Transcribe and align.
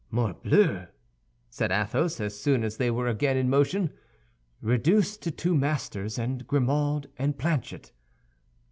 "Morbleu," 0.09 0.87
said 1.51 1.71
Athos, 1.71 2.19
as 2.19 2.35
soon 2.41 2.63
as 2.63 2.77
they 2.77 2.89
were 2.89 3.07
again 3.07 3.37
in 3.37 3.51
motion, 3.51 3.91
"reduced 4.59 5.21
to 5.21 5.29
two 5.29 5.53
masters 5.55 6.17
and 6.17 6.47
Grimaud 6.47 7.05
and 7.19 7.37
Planchet! 7.37 7.91